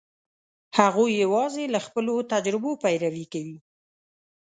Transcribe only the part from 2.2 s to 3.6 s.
تجربو پیروي کوي.